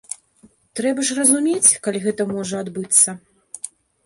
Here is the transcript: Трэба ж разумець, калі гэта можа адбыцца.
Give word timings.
Трэба 0.79 1.03
ж 1.09 1.17
разумець, 1.19 1.75
калі 1.83 2.01
гэта 2.07 2.27
можа 2.33 2.55
адбыцца. 2.67 3.09